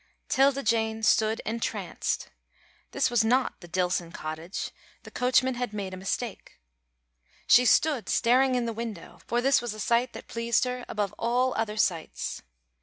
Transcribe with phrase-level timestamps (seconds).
[0.29, 2.29] 'Tilda Jane stood entranced.
[2.89, 4.71] This was not the Dillson cottage,
[5.03, 6.57] the coachman had made a mistake.
[7.45, 11.13] She stood staring in the window, for this was a sight that pleased her above
[11.19, 12.41] all other sights.